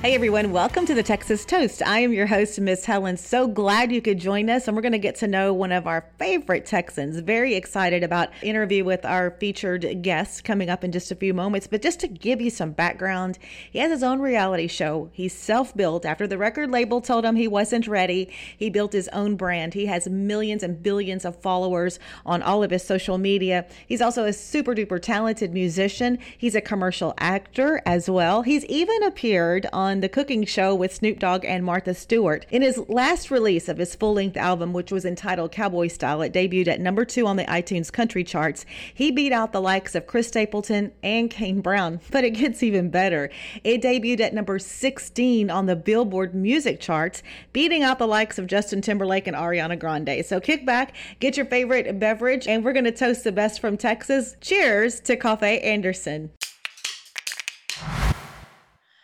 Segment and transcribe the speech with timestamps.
[0.00, 1.82] Hey everyone, welcome to the Texas Toast.
[1.84, 3.16] I am your host, Miss Helen.
[3.16, 5.88] So glad you could join us, and we're going to get to know one of
[5.88, 7.18] our favorite Texans.
[7.18, 11.66] Very excited about interview with our featured guest coming up in just a few moments.
[11.66, 13.40] But just to give you some background,
[13.72, 15.10] he has his own reality show.
[15.12, 16.06] He's self-built.
[16.06, 19.74] After the record label told him he wasn't ready, he built his own brand.
[19.74, 23.66] He has millions and billions of followers on all of his social media.
[23.88, 26.20] He's also a super duper talented musician.
[26.38, 28.42] He's a commercial actor as well.
[28.42, 32.44] He's even appeared on on The Cooking Show with Snoop Dogg and Martha Stewart.
[32.50, 36.34] In his last release of his full length album, which was entitled Cowboy Style, it
[36.34, 38.66] debuted at number two on the iTunes country charts.
[38.92, 42.90] He beat out the likes of Chris Stapleton and Kane Brown, but it gets even
[42.90, 43.30] better.
[43.64, 47.22] It debuted at number 16 on the Billboard music charts,
[47.54, 50.22] beating out the likes of Justin Timberlake and Ariana Grande.
[50.26, 53.78] So kick back, get your favorite beverage, and we're going to toast the best from
[53.78, 54.36] Texas.
[54.42, 56.30] Cheers to Coffey Anderson.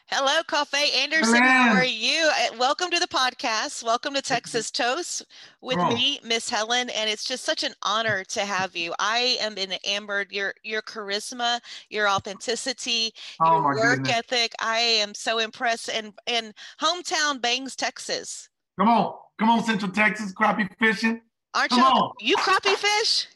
[0.09, 1.37] Hello, Coffey Anderson.
[1.37, 1.49] Hello.
[1.49, 2.31] How are you?
[2.31, 3.83] Uh, welcome to the podcast.
[3.83, 5.25] Welcome to Texas Toast
[5.63, 5.95] with oh.
[5.95, 8.93] me, Miss Helen, and it's just such an honor to have you.
[8.99, 14.17] I am enamored your your charisma, your authenticity, oh, your work goodness.
[14.19, 14.53] ethic.
[14.61, 15.89] I am so impressed.
[15.89, 18.51] And and hometown Bangs, Texas.
[18.79, 21.23] Come on, come on, Central Texas, crappie fishing.
[21.55, 21.85] Aren't come you?
[21.87, 22.13] On.
[22.21, 23.27] You crappie fish?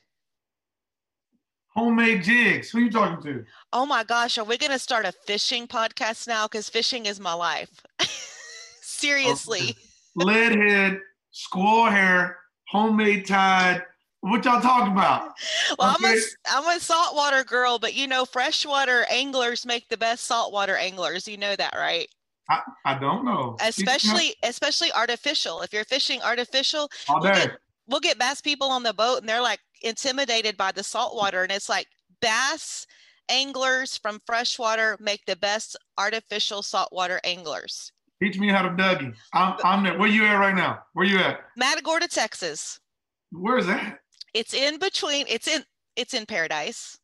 [1.79, 2.71] Homemade jigs.
[2.71, 3.45] Who are you talking to?
[3.73, 6.47] Oh my gosh, are we going to start a fishing podcast now?
[6.47, 7.71] Because fishing is my life.
[8.83, 9.77] Seriously.
[10.17, 11.01] Lead head,
[11.31, 13.85] squirrel hair, homemade tide.
[14.21, 15.31] What y'all talking about?
[15.79, 16.09] Well, okay.
[16.49, 20.77] I'm a I'm a saltwater girl, but you know, freshwater anglers make the best saltwater
[20.77, 21.29] anglers.
[21.29, 22.09] You know that, right?
[22.51, 23.57] I, I don't know.
[23.63, 25.61] Especially especially artificial.
[25.61, 27.31] If you're fishing artificial, all day.
[27.31, 30.83] We'll get, we'll get bass people on the boat, and they're like, intimidated by the
[30.83, 31.43] saltwater.
[31.43, 31.87] And it's like
[32.21, 32.87] bass
[33.29, 37.93] anglers from freshwater make the best artificial saltwater anglers.
[38.23, 39.15] Teach me how to Dougie.
[39.33, 39.99] I'm, I'm there.
[39.99, 40.81] Where you at right now?
[40.95, 41.41] Where you at?
[41.57, 42.81] Matagorda, Texas.
[43.31, 43.99] Where is that?
[44.35, 45.27] It's in between.
[45.29, 45.63] It's in.
[45.95, 46.99] It's in Paradise.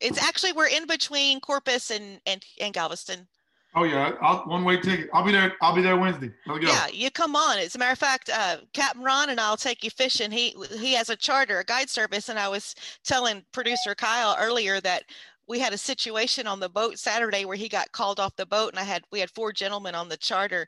[0.00, 3.28] It's actually we're in between Corpus and and, and Galveston.
[3.74, 5.10] Oh yeah, I'll, one way ticket.
[5.12, 5.52] I'll be there.
[5.60, 6.30] I'll be there Wednesday.
[6.46, 6.70] Let's go.
[6.70, 7.58] Yeah, you come on.
[7.58, 10.30] As a matter of fact, uh, Captain Ron and I'll take you fishing.
[10.30, 12.74] He he has a charter, a guide service, and I was
[13.04, 15.04] telling producer Kyle earlier that
[15.46, 18.70] we had a situation on the boat Saturday where he got called off the boat,
[18.70, 20.66] and I had we had four gentlemen on the charter.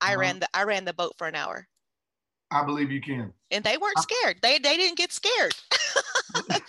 [0.00, 0.20] I uh-huh.
[0.20, 1.66] ran the I ran the boat for an hour.
[2.50, 3.32] I believe you can.
[3.52, 4.38] And they weren't scared.
[4.42, 5.54] They they didn't get scared.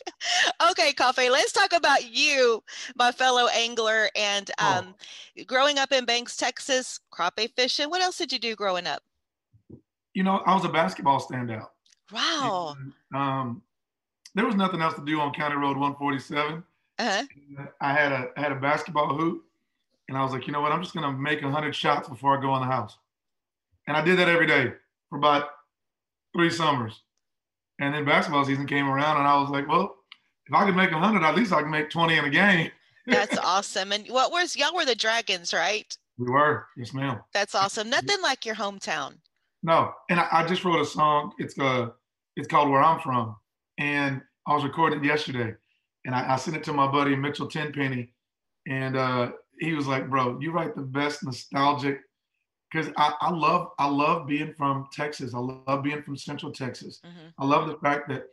[0.69, 1.29] okay, Coffey.
[1.29, 2.63] Let's talk about you,
[2.95, 4.79] my fellow angler, and oh.
[4.79, 4.95] um,
[5.39, 5.43] oh.
[5.45, 7.89] growing up in Bangs, Texas, crappie fishing.
[7.89, 9.01] What else did you do growing up?
[10.13, 11.69] You know, I was a basketball standout.
[12.11, 12.75] Wow.
[12.77, 13.61] And, um,
[14.35, 16.63] there was nothing else to do on County Road 147.
[16.99, 17.23] Uh-huh.
[17.79, 19.43] I had a I had a basketball hoop,
[20.07, 20.71] and I was like, you know what?
[20.71, 22.97] I'm just gonna make hundred shots before I go in the house,
[23.87, 24.73] and I did that every day
[25.09, 25.49] for about
[26.35, 27.01] three summers.
[27.79, 29.95] And then basketball season came around, and I was like, well,
[30.51, 32.71] if I can make a 100, at least I can make 20 in a game.
[33.07, 33.93] That's awesome.
[33.93, 35.95] And what was y'all were the Dragons, right?
[36.17, 37.21] We were, yes, ma'am.
[37.33, 37.89] That's awesome.
[37.89, 39.13] Nothing like your hometown.
[39.63, 41.31] No, and I, I just wrote a song.
[41.37, 41.89] It's uh,
[42.35, 43.35] it's called "Where I'm From,"
[43.77, 45.53] and I was recording yesterday,
[46.05, 48.11] and I, I sent it to my buddy Mitchell Tenpenny,
[48.67, 52.01] and uh, he was like, "Bro, you write the best nostalgic
[52.71, 55.35] because I, I, love I love being from Texas.
[55.35, 56.99] I love being from Central Texas.
[57.05, 57.27] Mm-hmm.
[57.37, 58.25] I love the fact that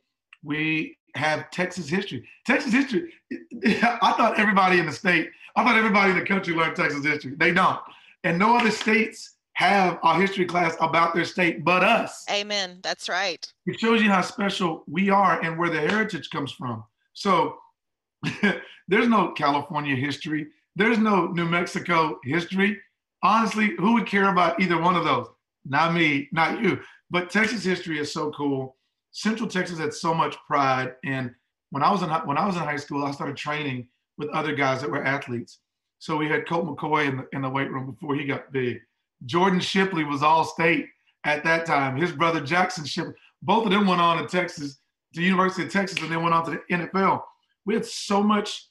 [0.42, 2.26] we have Texas history.
[2.46, 3.12] Texas history.
[3.64, 7.34] I thought everybody in the state, I thought everybody in the country learned Texas history.
[7.36, 7.80] They don't,
[8.24, 12.24] and no other states have a history class about their state but us.
[12.30, 12.78] Amen.
[12.82, 13.52] That's right.
[13.66, 16.84] It shows you how special we are and where the heritage comes from.
[17.12, 17.56] So
[18.88, 20.46] there's no California history.
[20.76, 22.78] There's no New Mexico history
[23.22, 25.26] honestly, who would care about either one of those?
[25.64, 26.80] Not me, not you.
[27.10, 28.76] But Texas history is so cool.
[29.18, 31.34] Central Texas had so much pride, and
[31.70, 34.54] when I was in when I was in high school, I started training with other
[34.54, 35.58] guys that were athletes.
[35.98, 38.78] So we had Colt McCoy in the, in the weight room before he got big.
[39.26, 40.86] Jordan Shipley was all state
[41.24, 41.96] at that time.
[41.96, 44.78] His brother Jaxon Shipley, both of them went on to Texas,
[45.14, 47.22] to University of Texas, and then went on to the NFL.
[47.66, 48.68] We had so much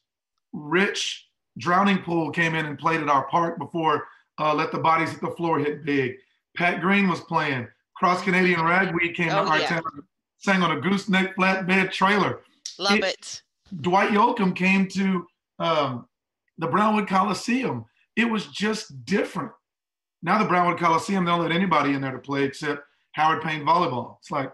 [0.54, 1.28] rich
[1.58, 4.08] drowning pool came in and played at our park before
[4.40, 6.14] uh, Let the Bodies Hit the Floor hit big.
[6.56, 7.68] Pat Green was playing.
[7.98, 9.68] Cross Canadian Ragweed came Oh, to our yeah.
[9.68, 9.84] town,
[10.38, 12.42] sang on a gooseneck flatbed trailer.
[12.80, 13.42] Love It- it.
[13.82, 15.28] Dwight Yoakam came to
[15.60, 16.08] um,
[16.58, 17.84] the Brownwood Coliseum.
[18.16, 19.52] It was just different.
[20.24, 22.82] Now the Brownwood Coliseum, they don't let anybody in there to play except
[23.12, 24.18] Howard Payne volleyball.
[24.20, 24.52] It's like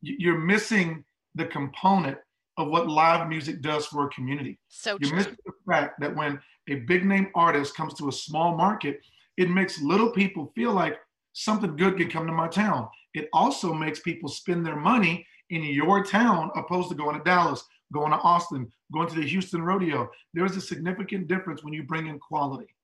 [0.00, 1.04] you're missing
[1.34, 2.16] the component
[2.56, 4.58] of what live music does for a community.
[4.68, 5.16] So You're true.
[5.18, 9.00] missing the fact that when a big name artist comes to a small market,
[9.36, 10.98] it makes little people feel like
[11.34, 12.88] something good could come to my town.
[13.14, 17.64] It also makes people spend their money in your town opposed to going to Dallas,
[17.92, 20.10] going to Austin, going to the Houston rodeo.
[20.34, 22.74] There is a significant difference when you bring in quality.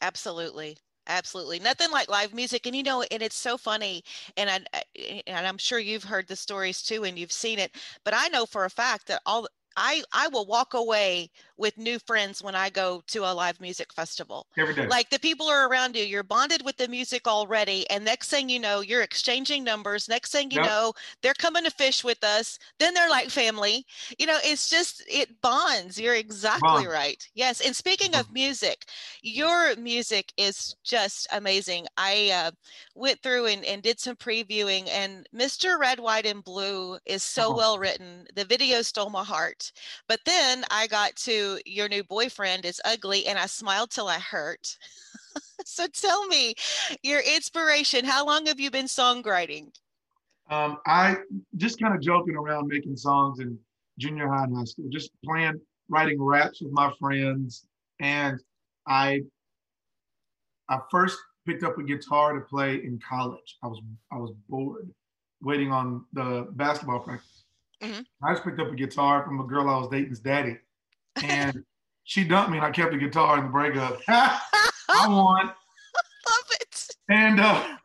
[0.00, 0.76] Absolutely.
[1.06, 1.58] Absolutely.
[1.58, 2.66] Nothing like live music.
[2.66, 4.04] And you know, and it's so funny.
[4.36, 7.74] And I- and I'm sure you've heard the stories too and you've seen it,
[8.04, 11.98] but I know for a fact that all I I will walk away with new
[11.98, 14.46] friends when I go to a live music festival.
[14.86, 17.88] Like the people are around you, you're bonded with the music already.
[17.90, 20.08] And next thing you know, you're exchanging numbers.
[20.08, 20.60] Next thing you Yep.
[20.60, 22.58] know, they're coming to fish with us.
[22.78, 23.86] Then they're like family.
[24.18, 26.00] You know, it's just, it bonds.
[26.00, 26.86] You're exactly Bond.
[26.86, 27.22] right.
[27.34, 27.60] Yes.
[27.60, 28.86] And speaking of music,
[29.22, 31.86] your music is just amazing.
[31.96, 32.50] I uh,
[32.94, 35.78] went through and, and did some previewing, and Mr.
[35.78, 37.52] Red, White, and Blue is so Oh.
[37.52, 38.26] well written.
[38.34, 39.59] The video stole my heart.
[40.08, 44.18] But then I got to Your New Boyfriend is Ugly, and I smiled till I
[44.18, 44.76] hurt.
[45.64, 46.54] so tell me
[47.02, 48.04] your inspiration.
[48.04, 49.72] How long have you been songwriting?
[50.50, 51.16] Um, I
[51.56, 53.58] just kind of joking around making songs in
[53.98, 57.66] junior high and high school, just playing, writing raps with my friends.
[58.00, 58.40] And
[58.86, 59.20] I,
[60.68, 63.58] I first picked up a guitar to play in college.
[63.62, 63.80] I was
[64.12, 64.90] I was bored,
[65.40, 67.39] waiting on the basketball practice.
[67.82, 68.04] Mhm.
[68.22, 70.58] I just picked up a guitar from a girl I was dating's daddy,
[71.22, 71.64] and
[72.04, 74.00] she dumped me, and I kept the guitar in the breakup.
[74.08, 75.46] I won.
[75.46, 76.88] Love it.
[77.08, 77.76] And uh,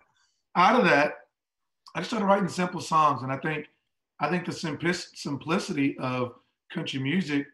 [0.55, 1.13] out of that,
[1.95, 3.67] I just started writing simple songs, and I think,
[4.19, 6.35] I think the simplic- simplicity of
[6.71, 7.47] country music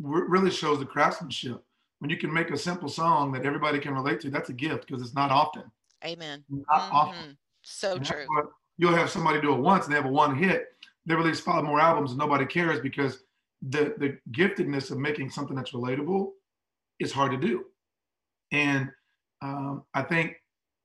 [0.00, 1.62] re- really shows the craftsmanship.
[1.98, 4.86] When you can make a simple song that everybody can relate to, that's a gift
[4.86, 5.64] because it's not often.
[6.04, 6.44] Amen.
[6.50, 7.30] Not often.
[7.30, 7.36] Mhm.
[7.62, 8.26] So And true.
[8.78, 10.75] You'll have somebody do it once and they have a one hit.
[11.06, 13.20] They release five more albums and nobody cares because
[13.62, 16.30] the the giftedness of making something that's relatable
[17.00, 17.64] is hard to do.
[18.52, 18.90] And
[19.42, 20.36] um, I think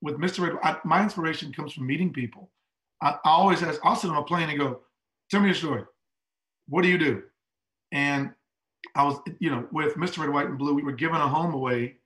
[0.02, 0.40] with Mr.
[0.40, 2.50] Red, I, my inspiration comes from meeting people.
[3.02, 4.82] I, I always ask, I'll sit on a plane and go,
[5.30, 5.84] tell me your story.
[6.68, 7.24] What do you do?
[7.92, 8.32] And
[8.96, 10.20] I was, you know, with Mr.
[10.20, 11.98] Red, White, and Blue, we were giving a home away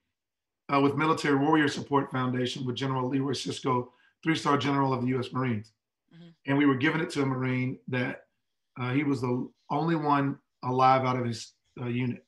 [0.74, 3.90] uh, with Military Warrior Support Foundation with General Leroy Sisco,
[4.24, 5.32] three-star general of the U.S.
[5.32, 5.72] Marines.
[6.16, 6.34] Mhm.
[6.48, 8.28] And we were giving it to a Marine that
[8.80, 12.26] uh, he was the only one alive out of his uh, unit.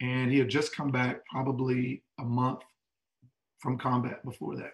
[0.00, 2.60] And he had just come back probably a month
[3.58, 4.72] from combat before that.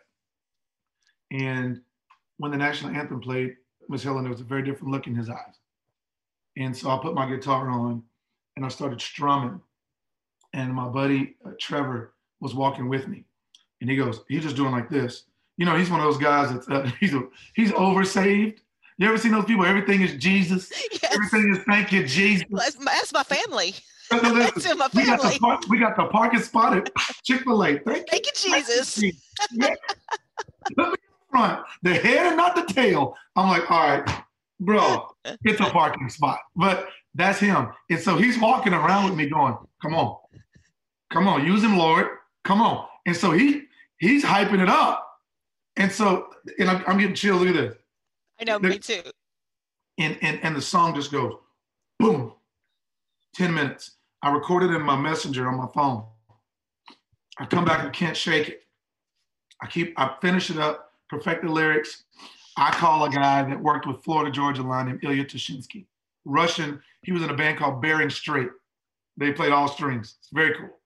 [1.31, 1.83] And
[2.39, 3.57] when the national anthem played,
[3.89, 5.59] Miss Helen, there was a very different look in his eyes.
[6.57, 8.03] And so I put my guitar on
[8.57, 9.61] and I started strumming.
[10.55, 13.25] And my buddy uh, Trevor was walking with me.
[13.81, 15.25] And he goes, he's just doing like this.
[15.59, 17.23] You know, he's one of those guys that's uh, he's a,
[17.55, 18.59] he's oversaved.
[18.97, 19.65] You ever seen those people?
[19.65, 20.73] Everything is Jesus.
[20.91, 21.15] Yes.
[21.15, 22.47] Everything is thank you, Jesus.
[22.51, 23.75] That's my, that's my family.
[24.13, 26.91] Listen, That's in my we got the park, we got the parking spot at
[27.23, 27.79] Chick Fil A.
[27.79, 28.95] Thank you, Thank you, Jesus.
[30.77, 30.97] Put me in
[31.31, 33.15] front, the head and not the tail.
[33.37, 34.25] I'm like, all right,
[34.61, 35.09] bro,
[35.45, 36.39] it's a parking spot.
[36.57, 37.69] But that's him.
[37.91, 40.17] And so he's walking around with me going, come on,
[41.11, 42.07] come on, use him, Lord.
[42.45, 42.87] Come on.
[43.07, 43.65] And so he
[43.99, 45.08] he's hyping it up.
[45.79, 46.27] And so,
[46.59, 47.41] and I'm, I'm getting chills.
[47.41, 47.77] Look at this.
[48.41, 49.01] I know, me too.
[49.99, 51.35] And, and, and the song just goes
[51.99, 52.33] boom,
[53.35, 53.93] 10 minutes.
[54.23, 56.05] I recorded it in my messenger on my phone.
[57.39, 58.63] I come back, and can't shake it.
[59.63, 62.05] I keep, I finish it up, perfect the lyrics.
[62.57, 65.87] I call a guy that worked with Florida Georgia Line named Ilya Toshinsky.
[66.25, 68.49] Russian, he was in a band called Bering Strait.
[69.17, 70.17] They played all strings.
[70.19, 70.77] It's very cool.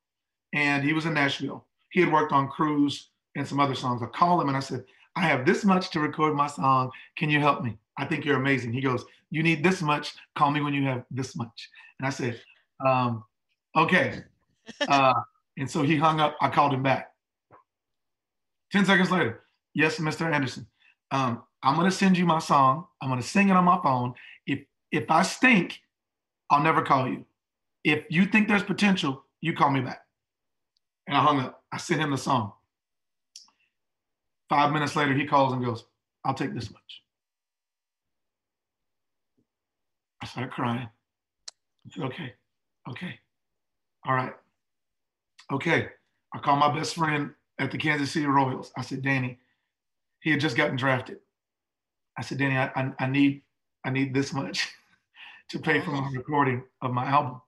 [0.52, 1.66] And he was in Nashville.
[1.90, 4.02] He had worked on Cruise and some other songs.
[4.02, 4.84] I called him and I said,
[5.16, 6.90] I have this much to record my song.
[7.16, 7.76] Can you help me?
[7.98, 8.72] I think you're amazing.
[8.72, 10.14] He goes, You need this much.
[10.36, 11.68] Call me when you have this much.
[11.98, 12.40] And I said,
[12.84, 13.24] um,
[13.76, 14.22] Okay.
[14.86, 15.12] Uh,
[15.58, 16.36] and so he hung up.
[16.40, 17.12] I called him back.
[18.70, 19.42] 10 seconds later,
[19.74, 20.32] yes, Mr.
[20.32, 20.66] Anderson.
[21.10, 22.86] Um, I'm gonna send you my song.
[23.00, 24.14] I'm gonna sing it on my phone.
[24.46, 24.60] If
[24.92, 25.80] if I stink,
[26.50, 27.24] I'll never call you.
[27.84, 30.02] If you think there's potential, you call me back.
[31.06, 31.64] And I hung up.
[31.72, 32.52] I sent him the song.
[34.52, 35.86] Five minutes later, he calls and goes,
[36.26, 37.02] I'll take this much.
[40.22, 40.90] I started crying.
[41.86, 42.34] I said, okay,
[42.90, 43.18] okay,
[44.06, 44.34] all right,
[45.54, 45.88] okay.
[46.34, 48.72] I called my best friend at the Kansas City Royals.
[48.76, 49.38] I said, Danny,
[50.20, 51.20] he had just gotten drafted.
[52.18, 53.40] I said, Danny, I, I, I need
[53.86, 54.68] I need this much
[55.48, 57.40] to pay for my recording of my album.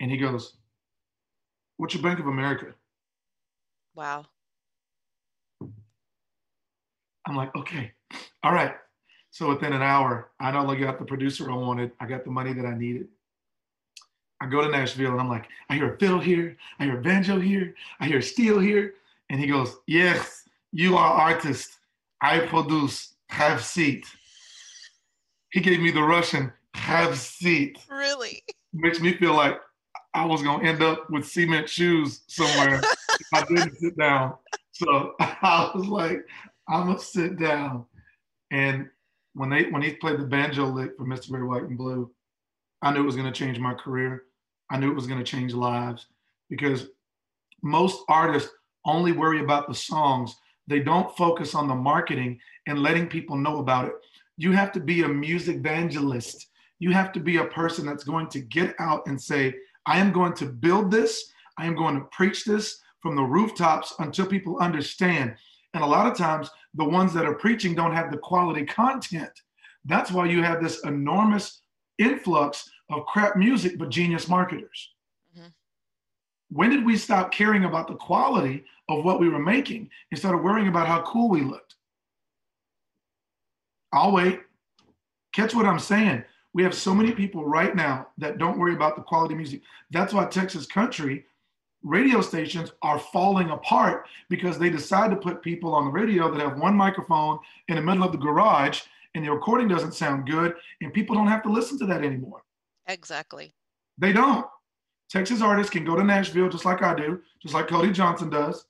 [0.00, 0.58] And he goes,
[1.78, 2.74] What's your Bank of America?
[3.94, 4.26] Wow.
[7.30, 7.92] I'm like, okay,
[8.42, 8.74] all right.
[9.30, 12.30] So within an hour, I not only got the producer I wanted, I got the
[12.32, 13.06] money that I needed.
[14.40, 17.00] I go to Nashville and I'm like, I hear a fiddle here, I hear a
[17.00, 18.94] banjo here, I hear a steel here.
[19.28, 21.78] And he goes, Yes, you are artist.
[22.20, 24.06] I produce, have seat.
[25.52, 27.78] He gave me the Russian, have seat.
[27.88, 28.42] Really?
[28.72, 29.60] Makes me feel like
[30.14, 32.80] I was gonna end up with cement shoes somewhere
[33.20, 34.34] if I didn't sit down.
[34.72, 36.26] So I was like,
[36.70, 37.84] I'm gonna sit down.
[38.50, 38.88] And
[39.34, 41.32] when they when he played the banjo lick for Mr.
[41.32, 42.10] Red, White, and Blue,
[42.80, 44.24] I knew it was gonna change my career.
[44.70, 46.06] I knew it was gonna change lives
[46.48, 46.86] because
[47.62, 48.50] most artists
[48.84, 50.36] only worry about the songs.
[50.66, 53.94] They don't focus on the marketing and letting people know about it.
[54.36, 56.46] You have to be a music evangelist.
[56.78, 59.54] You have to be a person that's going to get out and say,
[59.86, 61.30] I am going to build this.
[61.58, 65.34] I am going to preach this from the rooftops until people understand.
[65.74, 69.32] And a lot of times, the ones that are preaching don't have the quality content.
[69.84, 71.62] That's why you have this enormous
[71.98, 74.90] influx of crap music, but genius marketers.
[75.36, 75.48] Mm-hmm.
[76.50, 80.38] When did we stop caring about the quality of what we were making and started
[80.38, 81.76] worrying about how cool we looked?
[83.92, 84.40] I'll wait.
[85.32, 86.24] Catch what I'm saying.
[86.52, 89.62] We have so many people right now that don't worry about the quality music.
[89.92, 91.24] That's why Texas country
[91.82, 96.40] radio stations are falling apart because they decide to put people on the radio that
[96.40, 98.82] have one microphone in the middle of the garage
[99.14, 102.42] and the recording doesn't sound good and people don't have to listen to that anymore.
[102.86, 103.54] Exactly.
[103.98, 104.46] They don't.
[105.08, 108.66] Texas artists can go to Nashville just like I do, just like Cody Johnson does.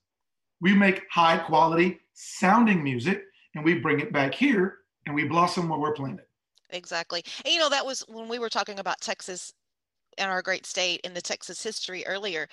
[0.60, 3.24] We make high quality sounding music
[3.54, 6.26] and we bring it back here and we blossom where we're planted.
[6.70, 7.22] Exactly.
[7.44, 9.52] And you know, that was when we were talking about Texas
[10.18, 12.48] and our great state in the Texas history earlier.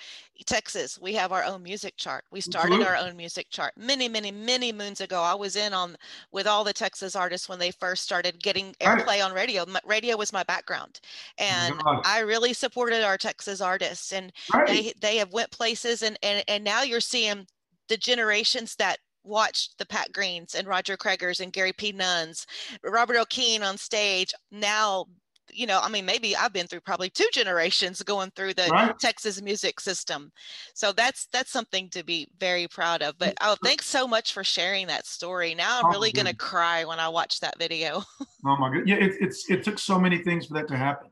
[0.46, 2.24] Texas, we have our own music chart.
[2.30, 2.86] We started Absolutely.
[2.86, 5.20] our own music chart many, many, many moons ago.
[5.22, 5.96] I was in on
[6.32, 9.22] with all the Texas artists when they first started getting airplay right.
[9.22, 9.64] on radio.
[9.84, 11.00] Radio was my background,
[11.38, 11.74] and
[12.04, 14.66] I really supported our Texas artists, and right.
[14.66, 17.46] they they have went places, and and and now you're seeing
[17.88, 21.92] the generations that watched the Pat Greens and Roger Creagers and Gary P.
[21.92, 22.46] Nunns,
[22.82, 24.32] Robert Earl Keen on stage.
[24.50, 25.06] Now
[25.52, 28.98] you know, I mean, maybe I've been through probably two generations going through the right.
[28.98, 30.32] Texas music system.
[30.74, 33.18] So that's that's something to be very proud of.
[33.18, 35.54] But oh, thanks so much for sharing that story.
[35.54, 38.02] Now I'm oh, really gonna cry when I watch that video.
[38.46, 41.10] oh my god, yeah, it, it's it took so many things for that to happen.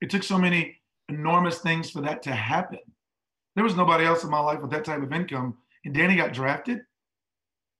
[0.00, 2.80] It took so many enormous things for that to happen.
[3.54, 6.32] There was nobody else in my life with that type of income, and Danny got
[6.32, 6.80] drafted.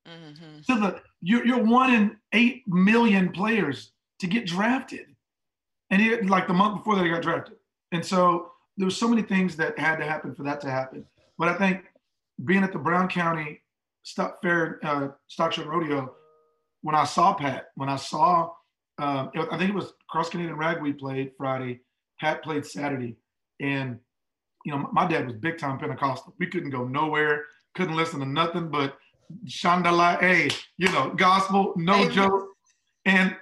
[0.06, 0.60] Mm-hmm.
[0.62, 5.06] So the you're, you're one in eight million players to get drafted
[5.90, 7.56] and he like the month before that he got drafted.
[7.92, 11.04] And so there was so many things that had to happen for that to happen.
[11.38, 11.84] But I think
[12.44, 13.60] being at the Brown County
[14.02, 16.14] Stock Fair uh, Stock Show Rodeo,
[16.82, 18.50] when I saw Pat, when I saw,
[18.98, 21.80] um, I think it was Cross Canadian Ragweed played Friday,
[22.20, 23.16] Pat played Saturday,
[23.60, 23.98] and
[24.64, 26.34] you know my dad was big time Pentecostal.
[26.38, 28.96] We couldn't go nowhere, couldn't listen to nothing but
[29.46, 32.48] Chandala, hey, you know, gospel, no joke.
[33.04, 33.36] And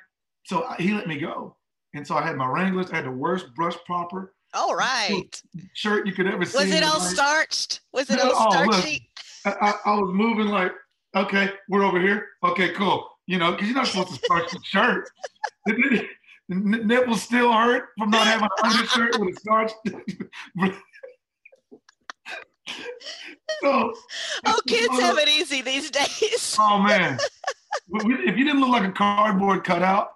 [0.47, 1.57] so he let me go.
[1.95, 2.91] And so I had my Wranglers.
[2.91, 4.35] I had the worst brush popper.
[4.53, 5.43] All right.
[5.75, 6.59] Shirt you could ever see.
[6.59, 7.81] Was it all starched?
[7.93, 9.09] Was it all oh, starchy?
[9.45, 10.73] Look, I, I, was moving like,
[11.15, 12.29] okay, we're over here.
[12.45, 13.09] Okay, cool.
[13.27, 15.09] You know, because you're not supposed to starch the shirt.
[15.67, 16.07] the
[16.49, 19.73] nipples still hurt from not having an undershirt with a starch.
[23.63, 23.93] so,
[24.47, 26.57] oh, kids have it easy these days.
[26.59, 27.19] oh man,
[27.89, 30.11] if you didn't look like a cardboard cutout,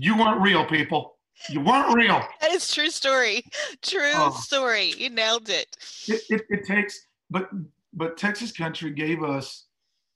[0.00, 1.13] you weren't real people.
[1.50, 2.22] You weren't real.
[2.40, 3.44] That is true story.
[3.82, 4.36] True oh.
[4.40, 4.94] story.
[4.96, 5.76] You nailed it.
[6.08, 6.22] it.
[6.30, 6.64] It, it.
[6.64, 7.50] takes, but
[7.92, 9.66] but Texas country gave us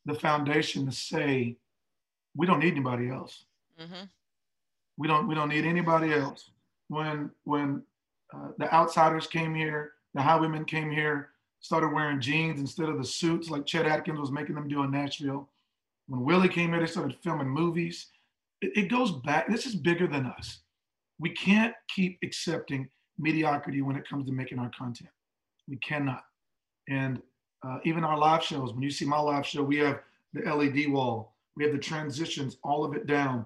[0.06, 1.56] the foundation to say
[2.34, 3.44] we don't need anybody else.
[3.80, 4.04] Mm-hmm.
[4.96, 6.50] We don't we don't need anybody else.
[6.88, 7.82] When when
[8.34, 11.30] uh, the outsiders came here, the highwaymen came here,
[11.60, 14.90] started wearing jeans instead of the suits like Chet Atkins was making them do in
[14.90, 15.48] Nashville.
[16.06, 18.06] When Willie came here, they started filming movies.
[18.62, 19.46] It, it goes back.
[19.48, 20.60] This is bigger than us
[21.18, 25.10] we can't keep accepting mediocrity when it comes to making our content.
[25.66, 26.22] We cannot.
[26.88, 27.20] And
[27.66, 30.00] uh, even our live shows, when you see my live show, we have
[30.32, 33.44] the LED wall, we have the transitions, all of it down.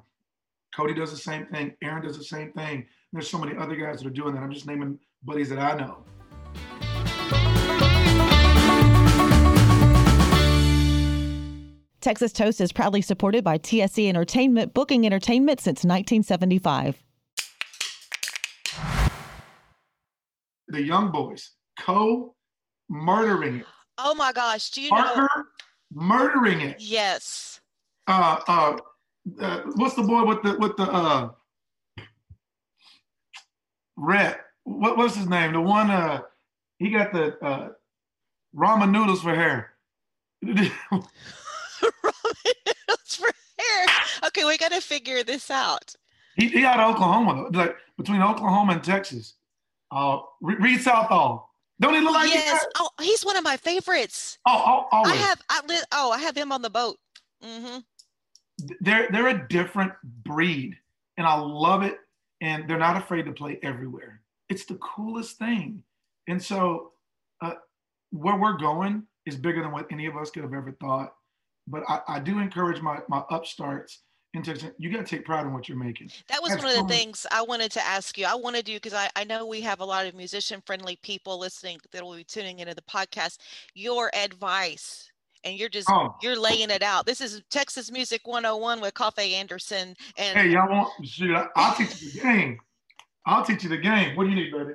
[0.77, 1.75] Cody does the same thing.
[1.83, 2.87] Aaron does the same thing.
[3.13, 4.43] There's so many other guys that are doing that.
[4.43, 6.05] I'm just naming buddies that I know.
[12.01, 17.03] Texas Toast is proudly supported by TSE Entertainment, booking entertainment since 1975.
[20.73, 22.35] The Young Boys co
[22.89, 23.67] murdering it.
[23.99, 24.71] Oh my gosh.
[24.71, 25.45] Do you Parker know?
[25.93, 26.77] murdering it.
[26.81, 27.61] Yes.
[28.07, 28.79] Uh, uh,
[29.39, 31.29] uh, what's the boy with the with the uh,
[33.97, 34.39] red?
[34.65, 35.53] What what's his name?
[35.53, 36.23] The one uh,
[36.79, 37.69] he got the uh,
[38.57, 39.75] ramen noodles for hair.
[40.45, 40.73] Ramen
[42.67, 43.87] noodles for hair.
[44.27, 45.95] Okay, we got to figure this out.
[46.37, 49.35] He, he out of Oklahoma, like between Oklahoma and Texas.
[49.93, 51.51] Uh, Re- Read Southall.
[51.81, 52.65] Don't he look like yes.
[52.79, 54.39] Oh, he's one of my favorites.
[54.47, 55.41] Oh, oh, I have.
[55.49, 56.97] I li- Oh, I have him on the boat.
[57.45, 57.79] Mm-hmm.
[58.81, 59.93] they're they're a different
[60.25, 60.77] breed,
[61.19, 61.99] and I love it.
[62.41, 64.21] And they're not afraid to play everywhere.
[64.49, 65.83] It's the coolest thing.
[66.29, 66.93] And so,
[67.41, 67.55] uh,
[68.11, 71.15] where we're going is bigger than what any of us could have ever thought.
[71.69, 74.01] But I, I do encourage my my upstarts
[74.35, 76.11] into you got to take pride in what you're making.
[76.29, 76.89] That was That's one of the cool.
[76.89, 78.27] things I wanted to ask you.
[78.27, 81.39] I wanted you because I, I know we have a lot of musician friendly people
[81.39, 83.39] listening that will be tuning into the podcast.
[83.75, 85.11] Your advice,
[85.45, 86.15] and you're just Oh.
[86.23, 87.05] you're laying it out.
[87.05, 89.95] This is Texas Music 101 with Coffey Anderson.
[90.17, 91.37] And Hey, y'all want shoot?
[91.57, 92.59] I'll teach you the game.
[93.27, 94.17] I'll teach you the game.
[94.17, 94.73] What do you need, baby?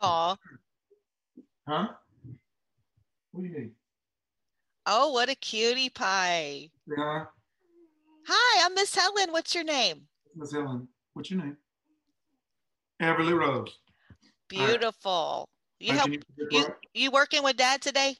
[0.00, 0.36] aw,
[1.66, 1.88] Huh?
[3.30, 3.70] What do you need?
[4.86, 6.68] oh, what a cutie pie.
[6.86, 7.24] Yeah,
[8.26, 9.32] Hi, I'm Miss Helen.
[9.32, 10.02] What's your name?
[10.34, 10.88] Miss Helen.
[11.12, 11.56] What's your name?
[13.02, 13.78] Everly Rose.
[14.48, 15.48] Beautiful.
[15.80, 16.10] You help
[16.50, 18.16] you you working with dad today?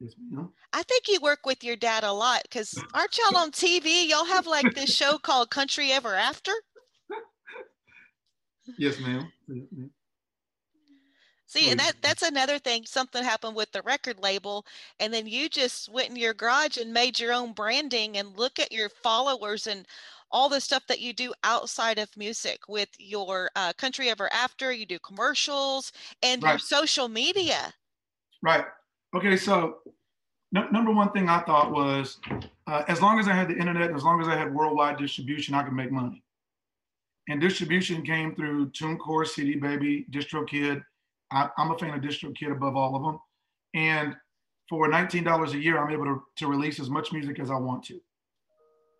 [0.00, 0.50] Yes, ma'am.
[0.72, 4.08] I think you work with your dad a lot because aren't y'all on TV?
[4.08, 6.52] Y'all have like this show called Country Ever After.
[8.78, 9.30] Yes, ma'am.
[9.46, 9.90] Yes, ma'am.
[11.48, 12.84] See, and that that's another thing.
[12.86, 14.66] Something happened with the record label,
[14.98, 18.58] and then you just went in your garage and made your own branding and look
[18.58, 19.86] at your followers and
[20.32, 24.72] all the stuff that you do outside of music with your uh, Country Ever After.
[24.72, 27.72] You do commercials and your social media.
[28.42, 28.64] Right.
[29.14, 29.36] Okay.
[29.36, 29.78] So,
[30.50, 32.18] nu- number one thing I thought was,
[32.66, 35.54] uh, as long as I had the internet, as long as I had worldwide distribution,
[35.54, 36.24] I could make money.
[37.28, 40.84] And distribution came through TuneCore, CD Baby, DistroKid.
[41.30, 43.18] I, I'm a fan of DistroKid above all of them.
[43.74, 44.14] And
[44.68, 47.84] for $19 a year, I'm able to, to release as much music as I want
[47.84, 48.00] to.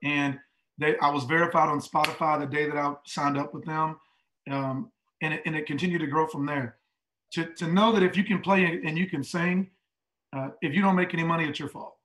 [0.03, 0.39] And
[0.79, 3.97] they, I was verified on Spotify the day that I signed up with them.
[4.51, 6.77] Um, and, it, and it continued to grow from there.
[7.33, 9.71] To, to know that if you can play and you can sing,
[10.37, 11.97] uh, if you don't make any money, it's your fault.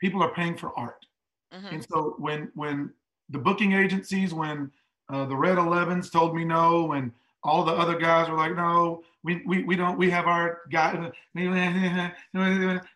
[0.00, 1.06] People are paying for art.
[1.54, 1.72] Mhm.
[1.72, 2.92] And so when when
[3.28, 4.70] the booking agencies, when
[5.08, 7.12] uh, the Red Elevens told me no, and
[7.46, 11.10] all the other guys were like, no, we we, we don't, we have our guy.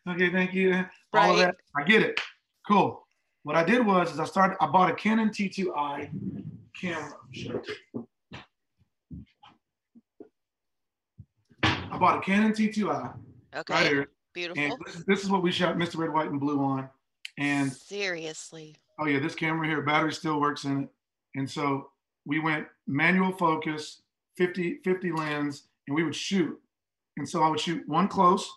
[0.09, 0.85] Okay, thank you.
[1.13, 2.21] All of that, I get it.
[2.67, 3.05] Cool.
[3.43, 4.57] What I did was, is I started.
[4.61, 6.11] I bought a Canon T2i
[6.79, 7.13] camera.
[7.33, 7.63] Sure.
[11.65, 13.13] I bought a Canon T2i right
[13.57, 14.63] Okay, here, beautiful.
[14.63, 15.97] and this, this is what we shot Mr.
[15.97, 16.89] Red, White, and Blue on.
[17.39, 18.77] And Seriously.
[18.99, 20.89] oh yeah, this camera here, battery still works in it.
[21.35, 21.91] And so
[22.27, 24.00] we went manual focus,
[24.37, 26.59] 50, 50 lens, and we would shoot.
[27.17, 28.51] And so I would shoot one close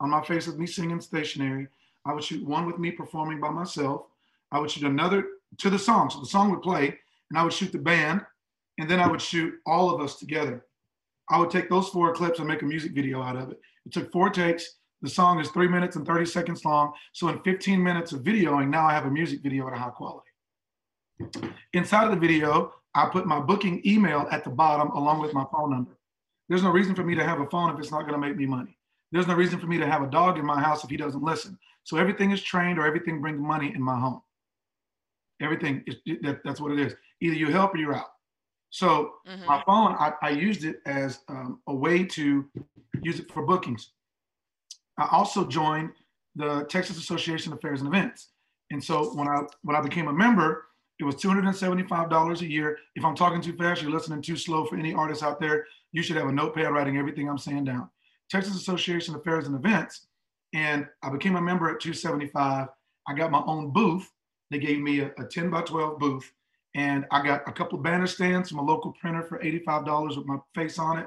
[0.00, 1.68] on my face with me singing stationary.
[2.06, 4.06] I would shoot one with me performing by myself.
[4.52, 5.26] I would shoot another
[5.58, 6.10] to the song.
[6.10, 6.98] So the song would play,
[7.30, 8.20] and I would shoot the band,
[8.78, 10.64] and then I would shoot all of us together.
[11.30, 13.60] I would take those four clips and make a music video out of it.
[13.86, 14.76] It took four takes.
[15.02, 16.92] The song is three minutes and 30 seconds long.
[17.12, 19.90] So in 15 minutes of videoing, now I have a music video at a high
[19.90, 20.28] quality.
[21.72, 25.44] Inside of the video, I put my booking email at the bottom along with my
[25.52, 25.98] phone number.
[26.48, 28.36] There's no reason for me to have a phone if it's not going to make
[28.36, 28.76] me money.
[29.10, 31.22] There's no reason for me to have a dog in my house if he doesn't
[31.22, 31.58] listen.
[31.84, 34.22] So everything is trained or everything brings money in my home.
[35.40, 36.94] Everything is that, that's what it is.
[37.20, 38.12] Either you help or you're out.
[38.70, 39.46] So Mhm.
[39.46, 42.50] my phone, I, I used it as um, a way to
[43.02, 43.92] use it for bookings.
[44.98, 45.92] I also joined
[46.34, 48.30] the Texas Association of Fairs and Events.
[48.70, 50.66] And so when I when I became a member,
[51.00, 52.78] it was $275 a year.
[52.94, 56.02] If I'm talking too fast, you're listening too slow for any artists out there, you
[56.02, 57.88] should have a notepad writing everything I'm saying down.
[58.30, 60.06] Texas Association of Fairs and Events.
[60.54, 62.68] And I became a member at 275.
[63.06, 64.10] I got my own booth.
[64.50, 66.32] They gave me a, a 10 by 12 booth.
[66.76, 70.26] And I got a couple of banner stands from a local printer for $85 with
[70.26, 71.06] my face on it.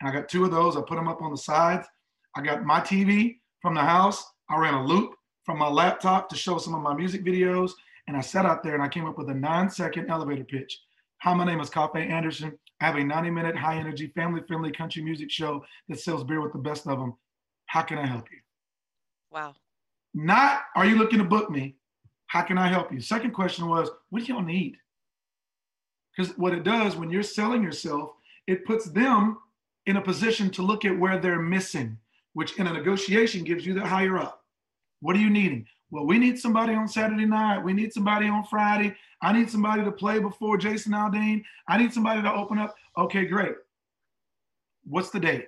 [0.00, 0.76] And I got two of those.
[0.76, 1.86] I put them up on the sides.
[2.34, 4.24] I got my TV from the house.
[4.48, 7.72] I ran a loop from my laptop to show some of my music videos.
[8.06, 10.80] And I sat out there and I came up with a nine second elevator pitch.
[11.22, 12.56] Hi, my name is Coffey Anderson.
[12.80, 16.40] I have a 90 minute high energy, family friendly country music show that sells beer
[16.40, 17.14] with the best of them.
[17.66, 18.38] How can I help you?
[19.32, 19.54] Wow.
[20.14, 21.76] Not, are you looking to book me?
[22.28, 23.00] How can I help you?
[23.00, 24.76] Second question was, what do y'all need?
[26.16, 28.10] Because what it does when you're selling yourself,
[28.46, 29.38] it puts them
[29.86, 31.98] in a position to look at where they're missing,
[32.34, 34.42] which in a negotiation gives you the higher up.
[35.00, 35.66] What are you needing?
[35.90, 37.62] Well, we need somebody on Saturday night.
[37.62, 38.94] We need somebody on Friday.
[39.22, 41.42] I need somebody to play before Jason Aldean.
[41.68, 42.74] I need somebody to open up.
[42.98, 43.54] Okay, great.
[44.84, 45.46] What's the date?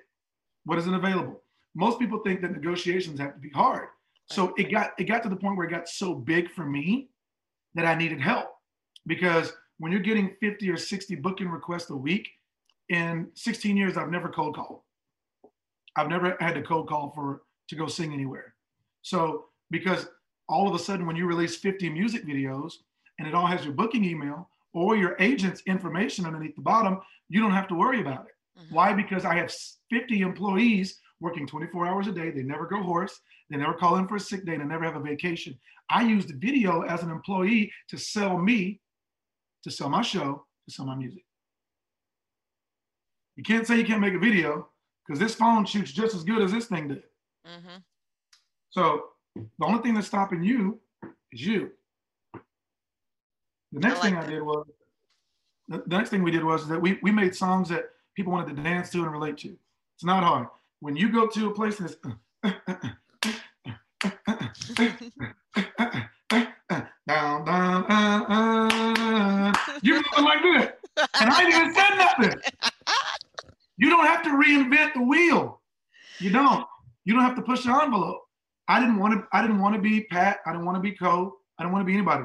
[0.65, 1.43] What is it available?
[1.75, 3.89] Most people think that negotiations have to be hard.
[4.31, 7.09] So it got it got to the point where it got so big for me
[7.75, 8.49] that I needed help
[9.07, 12.29] because when you're getting 50 or 60 booking requests a week,
[12.89, 14.81] in 16 years I've never cold called.
[15.97, 18.55] I've never had to cold call for to go sing anywhere.
[19.03, 20.09] So because
[20.49, 22.75] all of a sudden when you release 50 music videos
[23.19, 27.41] and it all has your booking email or your agent's information underneath the bottom, you
[27.41, 28.61] don't have to worry about it.
[28.61, 28.75] Mm-hmm.
[28.75, 28.93] Why?
[28.93, 29.53] Because I have
[29.91, 32.31] 50 employees working 24 hours a day.
[32.31, 33.19] They never go hoarse.
[33.51, 34.57] They never call in for a sick day.
[34.57, 35.59] They never have a vacation.
[35.91, 38.81] I use the video as an employee to sell me,
[39.65, 41.25] to sell my show, to sell my music.
[43.37, 44.69] You can't say you can't make a video
[45.07, 47.03] because this phone shoots just as good as this thing did.
[47.47, 47.79] Mm-hmm.
[48.71, 50.79] So the only thing that's stopping you
[51.33, 51.71] is you.
[53.73, 54.25] The next like thing that.
[54.25, 54.67] I did was
[55.69, 58.63] the, next thing we did was that we, we made songs that people wanted to
[58.63, 59.49] dance to and relate to.
[59.95, 60.49] It's not hard.
[60.81, 61.97] When you go to a place and it's
[67.07, 70.73] down, down, uh, uh, you're moving like this.
[71.21, 72.41] And I ain't even said nothing.
[73.77, 75.61] You don't have to reinvent the wheel.
[76.19, 76.67] You don't.
[77.05, 78.28] You don't have to push the envelope.
[78.69, 79.27] I didn't want to.
[79.33, 80.39] I didn't want to be Pat.
[80.47, 81.37] I didn't want to be Co.
[81.59, 82.25] I didn't want to be anybody.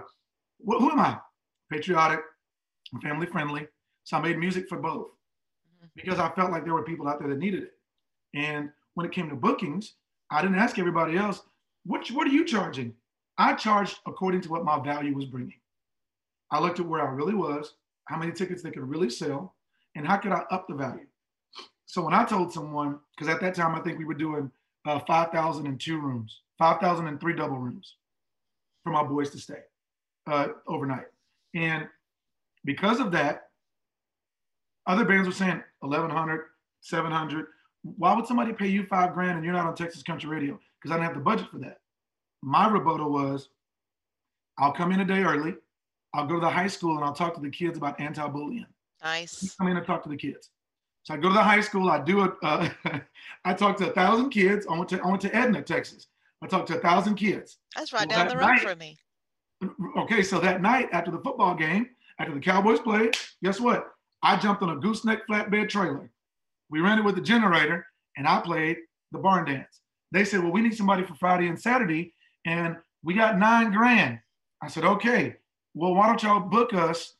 [0.60, 1.18] What, who am I?
[1.72, 2.20] Patriotic,
[3.02, 3.68] family friendly.
[4.04, 5.88] So I made music for both mm-hmm.
[5.96, 7.72] because I felt like there were people out there that needed it.
[8.34, 9.96] And when it came to bookings,
[10.30, 11.42] I didn't ask everybody else,
[11.86, 12.94] what, what are you charging?
[13.38, 15.60] I charged according to what my value was bringing.
[16.52, 17.74] I looked at where I really was,
[18.06, 19.56] how many tickets they could really sell,
[19.96, 21.08] and how could I up the value.
[21.86, 24.52] So when I told someone, because at that time I think we were doing
[24.86, 27.96] uh, 5,002 rooms, 5,003 double rooms
[28.84, 29.62] for my boys to stay
[30.28, 31.06] uh, overnight.
[31.56, 31.88] And
[32.66, 33.50] because of that,
[34.86, 36.42] other bands were saying 1,100,
[36.82, 37.46] 700.
[37.84, 40.60] Why would somebody pay you five grand and you're not on Texas Country Radio?
[40.82, 41.80] Because I didn't have the budget for that.
[42.42, 43.50] My rebuttal was,
[44.58, 45.56] I'll come in a day early.
[46.14, 48.66] I'll go to the high school and I'll talk to the kids about anti-bullying.
[49.02, 49.56] Nice.
[49.56, 50.50] come in and talk to the kids.
[51.04, 51.90] So I go to the high school.
[51.90, 52.32] I do it.
[52.42, 52.70] Uh,
[53.46, 54.66] I talked to a thousand kids.
[54.70, 56.08] I went to I went to Edna, Texas.
[56.42, 57.58] I talked to a thousand kids.
[57.76, 58.98] That's right down the road night, from me.
[59.98, 61.90] Okay, so that night after the football game,
[62.20, 63.92] after the Cowboys played, guess what?
[64.22, 66.10] I jumped on a gooseneck flatbed trailer.
[66.70, 67.86] We ran it with a generator,
[68.18, 68.78] and I played
[69.12, 69.82] the barn dance.
[70.12, 72.14] They said, "Well, we need somebody for Friday and Saturday,
[72.46, 74.20] and we got nine grand."
[74.62, 75.36] I said, "Okay,
[75.74, 77.16] well, why don't y'all book us?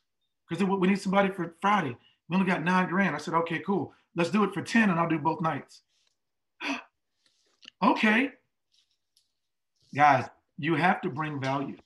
[0.48, 1.96] Because we need somebody for Friday."
[2.28, 3.14] We only got nine grand.
[3.14, 3.92] I said, okay, cool.
[4.16, 5.82] Let's do it for 10 and I'll do both nights.
[7.82, 8.30] okay.
[9.94, 10.26] Guys,
[10.58, 11.76] you have to bring value.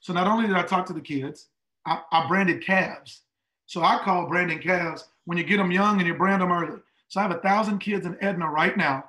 [0.00, 1.48] So not only did I talk to the kids,
[1.86, 3.22] I, I branded calves.
[3.66, 6.80] So I call branding calves when you get them young and you brand them early.
[7.08, 9.04] So I have a thousand kids in Edna right now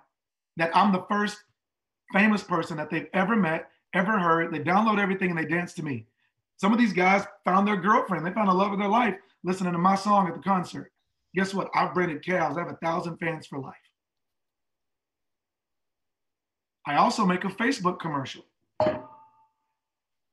[0.57, 1.37] that I'm the first
[2.11, 4.53] famous person that they've ever met, ever heard.
[4.53, 6.05] They download everything and they dance to me.
[6.63, 8.25] Some of these guys found their girlfriend.
[8.25, 10.93] They found the love of their life listening to my song at the concert.
[11.35, 11.69] Guess what?
[11.75, 12.55] I've branded cows.
[12.55, 13.75] I have a thousand fans for life.
[16.87, 18.45] I also make a Facebook commercial.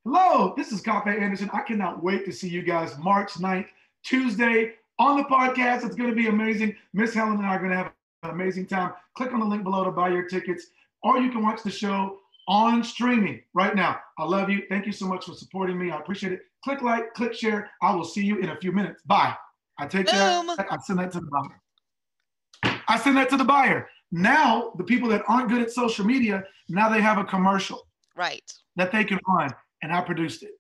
[0.05, 1.51] Hello, this is Coffey Anderson.
[1.53, 3.67] I cannot wait to see you guys March 9th,
[4.05, 5.85] Tuesday on the podcast.
[5.85, 6.77] It's going to be amazing.
[6.93, 8.93] Miss Helen and I are going to have an amazing time.
[9.17, 10.67] Click on the link below to buy your tickets,
[11.03, 12.20] or you can watch the show
[12.51, 13.97] on streaming right now.
[14.19, 14.65] I love you.
[14.69, 15.93] Thank you so much for supporting me.
[15.93, 16.41] I appreciate it.
[16.65, 17.71] Click like, click share.
[17.81, 19.03] I will see you in a few minutes.
[19.07, 19.35] Bye.
[19.79, 20.49] I take Boom.
[20.49, 20.67] that.
[20.69, 22.83] I send that to the buyer.
[22.89, 23.89] I send that to the buyer.
[24.11, 27.87] Now, the people that aren't good at social media, now they have a commercial.
[28.17, 28.53] Right.
[28.75, 29.55] That they can run.
[29.83, 30.51] And I produced it.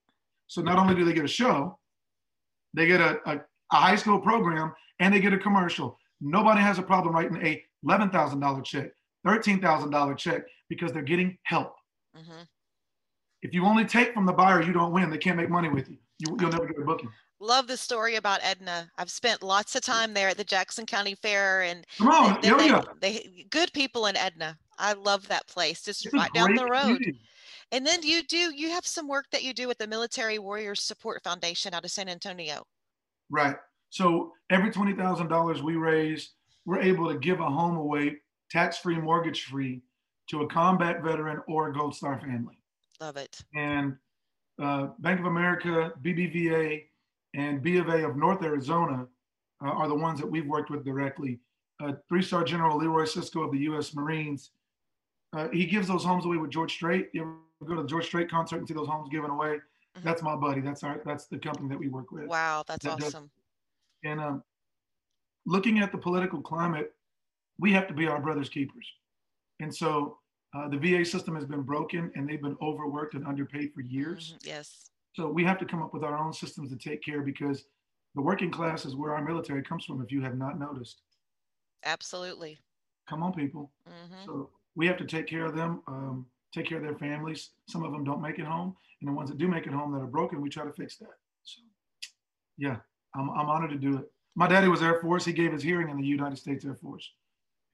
[0.47, 1.77] So not only do they get a show,
[2.73, 3.41] they get a, a,
[3.73, 5.99] a high school program and they get a commercial.
[6.21, 8.91] Nobody has a problem writing a $11,000 check,
[9.27, 11.75] $13,000 check because they're getting help.
[12.17, 12.43] Mm-hmm.
[13.43, 15.11] If you only take from the buyer, you don't win.
[15.11, 15.97] They can't make money with you.
[16.19, 17.11] you you'll never get a booking.
[17.43, 18.91] Love the story about Edna.
[18.99, 22.51] I've spent lots of time there at the Jackson County Fair, and come on, they,
[22.51, 24.59] they, they, good people in Edna.
[24.79, 26.83] I love that place, just it's right down the road.
[26.83, 27.21] Community.
[27.73, 30.83] And then you do you have some work that you do with the Military Warriors
[30.83, 32.65] Support Foundation out of San Antonio.
[33.31, 33.57] Right.
[33.91, 36.31] So every twenty thousand dollars we raise,
[36.67, 38.17] we're able to give a home away,
[38.51, 39.83] tax free, mortgage free,
[40.31, 42.57] to a combat veteran or a Gold Star family.
[43.01, 43.43] Love it.
[43.55, 43.97] And
[44.63, 46.85] uh, Bank of America, BBVA,
[47.35, 49.07] and B of A of North Arizona
[49.65, 51.41] uh, are the ones that we've worked with directly.
[51.83, 53.95] Uh, Three-star General Leroy Sisco of the U.S.
[53.95, 54.51] Marines,
[55.33, 57.09] uh, he gives those homes away with George Strait.
[57.13, 59.57] You ever go to the George Strait concert and see those homes given away?
[59.97, 60.05] Mm-hmm.
[60.05, 60.61] That's my buddy.
[60.61, 61.01] That's our.
[61.05, 62.27] That's the company that we work with.
[62.27, 63.25] Wow, that's that awesome.
[63.25, 64.43] Does, and um,
[65.47, 66.93] looking at the political climate,
[67.59, 68.87] we have to be our brother's keepers.
[69.59, 70.19] And so
[70.55, 74.35] uh, the VA system has been broken and they've been overworked and underpaid for years.
[74.37, 74.49] Mm-hmm.
[74.49, 74.91] Yes.
[75.15, 77.65] So we have to come up with our own systems to take care because
[78.15, 81.03] the working class is where our military comes from, if you have not noticed.
[81.85, 82.59] Absolutely.
[83.09, 83.71] Come on, people.
[83.89, 84.27] Mm-hmm.
[84.27, 87.51] So we have to take care of them, um, take care of their families.
[87.69, 88.77] Some of them don't make it home.
[89.01, 90.97] And the ones that do make it home that are broken, we try to fix
[90.97, 91.15] that.
[91.43, 91.63] So,
[92.59, 92.77] yeah,
[93.15, 94.11] I'm, I'm honored to do it.
[94.37, 95.25] My daddy was Air Force.
[95.25, 97.09] He gave his hearing in the United States Air Force.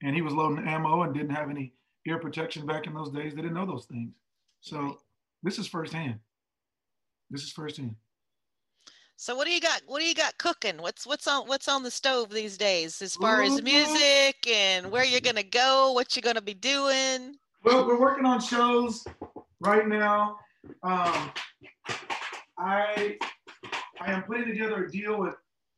[0.01, 1.73] And he was loading ammo and didn't have any
[2.07, 3.35] ear protection back in those days.
[3.35, 4.13] They didn't know those things.
[4.61, 4.99] So
[5.43, 6.19] this is firsthand.
[7.29, 7.95] This is firsthand.
[9.17, 9.81] So what do you got?
[9.87, 10.77] What do you got cooking?
[10.77, 15.03] What's what's on what's on the stove these days as far as music and where
[15.03, 17.35] you're gonna go, what you're gonna be doing?
[17.63, 19.05] Well, we're working on shows
[19.59, 20.37] right now.
[20.83, 21.31] Um,
[22.59, 23.17] I
[23.99, 25.33] I am putting together a deal with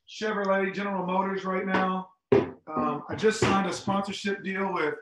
[0.07, 2.09] Chevrolet General Motors right now.
[2.33, 4.95] Um, I just signed a sponsorship deal with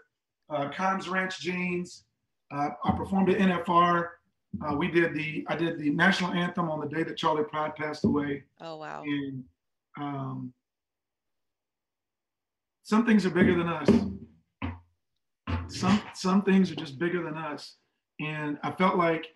[0.50, 2.04] uh, Kimes Ranch Jeans.
[2.52, 4.10] Uh, I performed at NFR.
[4.66, 7.76] Uh, we did the I did the national anthem on the day that Charley Pride
[7.76, 8.44] passed away.
[8.62, 9.04] Oh wow!
[9.04, 9.44] And
[10.00, 10.54] um,
[12.84, 13.90] some things are bigger than us.
[15.68, 17.76] Some some things are just bigger than us.
[18.20, 19.28] And I felt like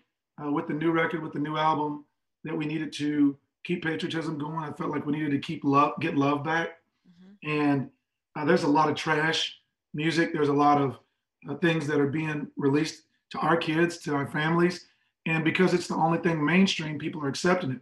[0.42, 2.04] uh, with the new record, with the new album,
[2.44, 4.64] that we needed to keep patriotism going.
[4.64, 6.70] I felt like we needed to keep love, get love back.
[7.08, 7.60] Mm-hmm.
[7.60, 7.90] And
[8.34, 9.58] uh, there's a lot of trash
[9.94, 10.32] music.
[10.32, 10.98] There's a lot of
[11.48, 14.86] uh, things that are being released to our kids, to our families.
[15.26, 17.80] And because it's the only thing mainstream, people are accepting it.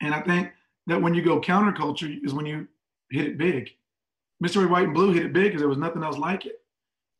[0.00, 0.50] And I think
[0.86, 2.66] that when you go counterculture is when you
[3.10, 3.70] hit it big.
[4.42, 4.62] Mr.
[4.62, 6.60] Red, White, and Blue hit it big because there was nothing else like it.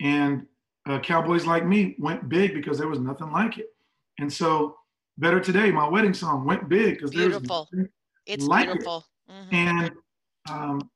[0.00, 0.46] And
[0.88, 3.74] uh, Cowboys Like Me went big because there was nothing like it.
[4.20, 4.76] And so
[5.18, 7.68] Better Today, my wedding song, went big because there's beautiful.
[8.26, 9.04] It's like beautiful.
[9.28, 9.32] It.
[9.32, 9.54] Mm-hmm.
[9.54, 9.92] And
[10.48, 10.90] um,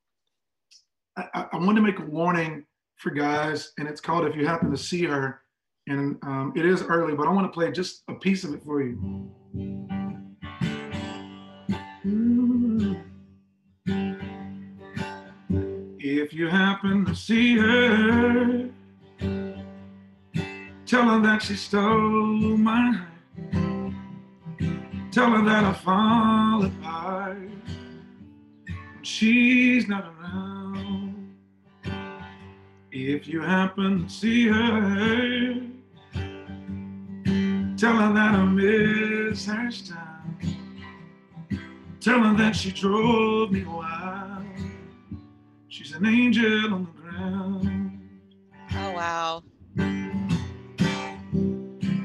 [1.16, 2.64] I, I wanted to make a warning
[3.02, 5.42] for guys, and it's called If You Happen to See Her.
[5.88, 8.62] And um, it is early, but I want to play just a piece of it
[8.62, 9.28] for you.
[15.98, 18.70] If you happen to see her,
[20.86, 23.08] tell her that she stole my heart.
[25.10, 27.52] Tell her that I fall apart
[29.02, 30.51] she's not around.
[32.94, 35.54] If you happen to see her,
[37.78, 39.98] tell her that I miss her style.
[42.00, 44.44] Tell her that she drove me wild.
[45.68, 48.10] She's an angel on the ground.
[48.74, 49.42] Oh, wow.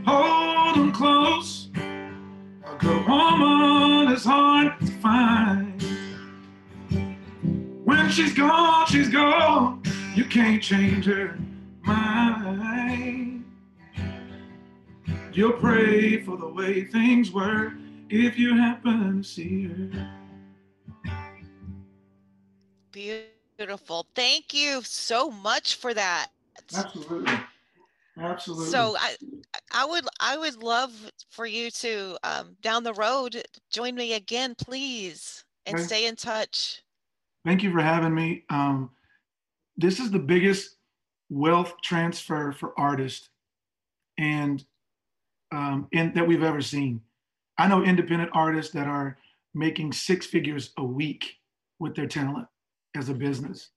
[0.06, 5.82] Hold them close A good woman is hard to find.
[7.84, 9.77] When she's gone, she's gone.
[10.18, 11.38] You can't change her
[11.84, 13.46] mind.
[15.32, 17.74] You'll pray for the way things were
[18.10, 20.10] if you happen to see her.
[22.92, 24.08] Beautiful.
[24.16, 26.30] Thank you so much for that.
[26.76, 27.32] Absolutely.
[28.20, 28.72] Absolutely.
[28.72, 29.18] So I,
[29.72, 34.56] I would, I would love for you to um, down the road join me again,
[34.56, 35.84] please, and okay.
[35.84, 36.82] stay in touch.
[37.46, 38.46] Thank you for having me.
[38.50, 38.90] Um,
[39.78, 40.76] this is the biggest
[41.30, 43.30] wealth transfer for artists,
[44.18, 44.64] and
[45.52, 47.02] um, in, that we've ever seen.
[47.58, 49.18] I know independent artists that are
[49.54, 51.36] making six figures a week
[51.80, 52.48] with their talent
[52.96, 53.70] as a business,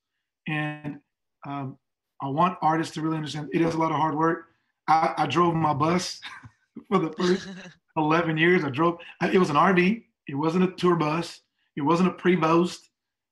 [0.48, 0.98] and
[1.46, 1.76] um,
[2.22, 4.46] I want artists to really understand it is a lot of hard work.
[4.88, 6.20] I, I drove my bus
[6.88, 7.48] for the first
[7.96, 8.64] 11 years.
[8.64, 8.98] I drove,
[9.32, 10.04] it was an RV.
[10.28, 11.40] It wasn't a tour bus.
[11.76, 12.78] It wasn't a Prevost.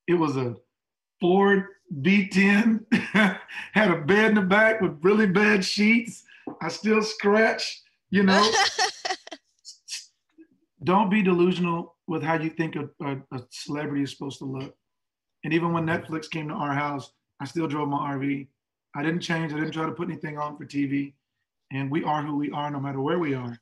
[0.07, 0.55] It was a
[1.21, 2.85] Ford V10.
[3.73, 6.23] Had a bed in the back with really bad sheets.
[6.61, 8.51] I still scratch, you know.
[10.83, 14.75] Don't be delusional with how you think a, a, a celebrity is supposed to look.
[15.43, 18.47] And even when Netflix came to our house, I still drove my RV.
[18.95, 19.53] I didn't change.
[19.53, 21.13] I didn't try to put anything on for TV.
[21.71, 23.59] And we are who we are no matter where we are.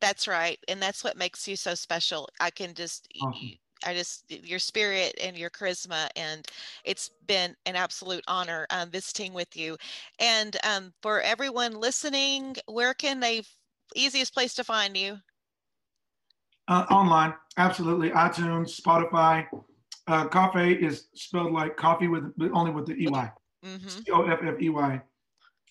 [0.00, 0.58] That's right.
[0.68, 2.28] And that's what makes you so special.
[2.40, 3.58] I can just, awesome.
[3.84, 6.08] I just, your spirit and your charisma.
[6.16, 6.46] And
[6.84, 9.76] it's been an absolute honor um, visiting with you.
[10.18, 13.42] And um, for everyone listening, where can they
[13.94, 15.18] easiest place to find you?
[16.68, 18.10] Uh, online, absolutely.
[18.10, 19.46] iTunes, Spotify.
[20.06, 23.30] Uh, coffee is spelled like coffee with only with the EY.
[23.64, 23.88] Mm-hmm.
[23.88, 25.00] C O F F E Y.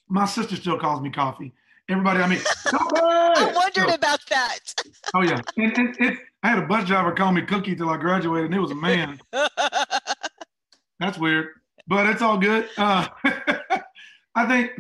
[0.08, 1.54] My sister still calls me coffee.
[1.88, 4.60] Everybody, I mean, I wondered so, about that.
[5.16, 7.98] oh yeah, and, and it, I had a bus driver call me Cookie till I
[7.98, 9.20] graduated, and it was a man.
[11.00, 11.48] That's weird,
[11.88, 12.70] but it's all good.
[12.78, 13.08] Uh,
[14.36, 14.72] I think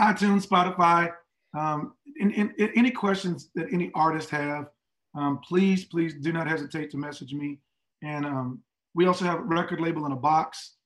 [0.00, 1.12] iTunes, Spotify,
[1.56, 4.68] um, and, and, and, any questions that any artists have,
[5.14, 7.58] um, please, please do not hesitate to message me.
[8.02, 8.62] And um,
[8.94, 10.76] we also have record label in a box,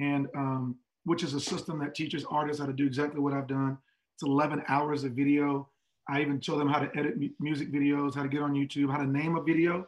[0.00, 3.46] and um, which is a system that teaches artists how to do exactly what I've
[3.46, 3.78] done.
[4.16, 5.68] It's 11 hours of video.
[6.10, 8.98] I even show them how to edit music videos, how to get on YouTube, how
[8.98, 9.86] to name a video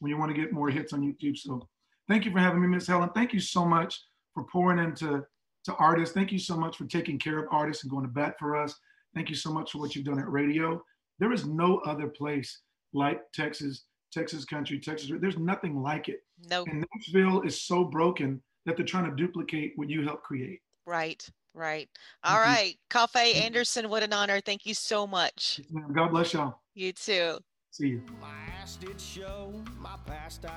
[0.00, 1.38] when you want to get more hits on YouTube.
[1.38, 1.66] So
[2.08, 3.10] thank you for having me, Miss Helen.
[3.14, 4.02] Thank you so much
[4.34, 5.24] for pouring into
[5.64, 6.14] to artists.
[6.14, 8.74] Thank you so much for taking care of artists and going to bat for us.
[9.14, 10.82] Thank you so much for what you've done at radio.
[11.18, 12.60] There is no other place
[12.92, 15.10] like Texas, Texas country, Texas.
[15.20, 16.22] There's nothing like it.
[16.50, 16.64] No.
[16.64, 20.60] And Nashville is so broken that they're trying to duplicate what you helped create.
[20.84, 21.88] Right, right.
[22.24, 22.50] All mm-hmm.
[22.50, 24.40] right, Coffey Anderson, what an honor.
[24.40, 25.60] Thank you so much.
[25.92, 26.60] God bless y'all.
[26.74, 27.38] You too.
[27.70, 28.02] See you.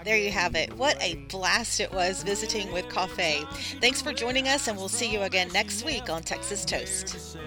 [0.03, 0.73] There you have it.
[0.73, 3.41] What a blast it was visiting with Cafe.
[3.79, 7.38] Thanks for joining us, and we'll see you again next week on Texas Toast.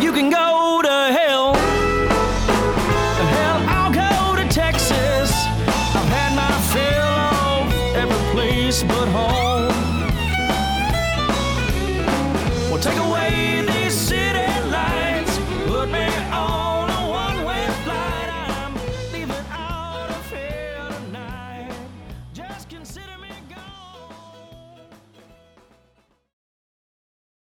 [0.00, 1.54] you can go to hell.
[1.54, 1.63] Hell,